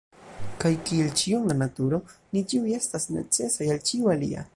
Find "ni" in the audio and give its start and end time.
2.37-2.43